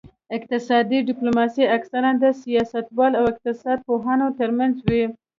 [0.37, 5.03] اقتصادي ډیپلوماسي اکثراً د سیاستوالو او اقتصاد پوهانو ترمنځ وي